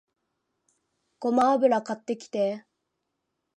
[1.19, 2.65] ごま油買ってきて